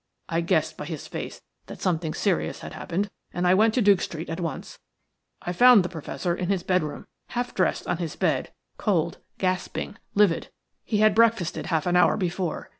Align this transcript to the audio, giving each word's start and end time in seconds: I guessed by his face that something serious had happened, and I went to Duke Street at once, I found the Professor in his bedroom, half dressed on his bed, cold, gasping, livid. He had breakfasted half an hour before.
I 0.29 0.41
guessed 0.41 0.77
by 0.77 0.85
his 0.85 1.05
face 1.05 1.43
that 1.67 1.79
something 1.79 2.15
serious 2.15 2.61
had 2.61 2.73
happened, 2.73 3.11
and 3.35 3.47
I 3.47 3.53
went 3.53 3.75
to 3.75 3.83
Duke 3.83 4.01
Street 4.01 4.31
at 4.31 4.39
once, 4.39 4.79
I 5.43 5.53
found 5.53 5.85
the 5.85 5.89
Professor 5.89 6.35
in 6.35 6.49
his 6.49 6.63
bedroom, 6.63 7.05
half 7.27 7.53
dressed 7.53 7.85
on 7.85 7.97
his 7.97 8.15
bed, 8.15 8.51
cold, 8.77 9.19
gasping, 9.37 9.99
livid. 10.15 10.49
He 10.83 10.97
had 11.01 11.13
breakfasted 11.13 11.67
half 11.67 11.85
an 11.85 11.95
hour 11.95 12.17
before. 12.17 12.69